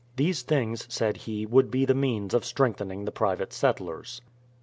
[0.15, 4.19] These things, said he, would be the means of strengthening the private settlers.